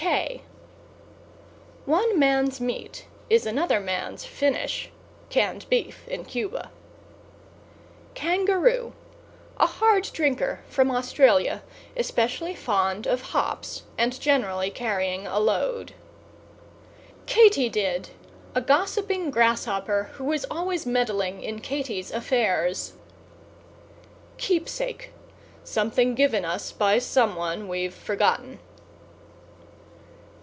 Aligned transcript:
K 0.09 0.41
One 1.85 2.17
man's 2.17 2.59
meat 2.59 3.05
is 3.29 3.45
another 3.45 3.79
man's 3.79 4.25
finish 4.25 4.89
Canned 5.29 5.67
Beef 5.69 6.07
in 6.07 6.25
Cuba. 6.25 6.71
=KANGAROO= 8.15 8.93
A 9.57 9.67
hard 9.67 10.05
drinker 10.11 10.61
from 10.67 10.89
Australia, 10.89 11.61
especially 11.95 12.55
fond 12.55 13.05
of 13.05 13.21
hops, 13.21 13.83
and 13.95 14.19
generally 14.19 14.71
carrying 14.71 15.27
a 15.27 15.37
load. 15.39 15.93
=KATYDID= 17.27 18.09
A 18.55 18.61
gossiping 18.61 19.29
grasshopper 19.29 20.09
who 20.13 20.31
is 20.31 20.47
always 20.49 20.83
meddling 20.87 21.43
in 21.43 21.61
Katy's 21.61 22.09
affairs. 22.09 22.93
=KEEPSAKE= 24.39 25.11
Something 25.63 26.15
given 26.15 26.43
us 26.43 26.71
by 26.71 26.97
someone 26.97 27.67
we've 27.67 27.93
forgotten. 27.93 28.57